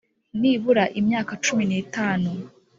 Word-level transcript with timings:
nibura 0.39 0.83
imyaka 0.99 1.31
cumi 1.45 1.63
n’itanu 1.69 2.31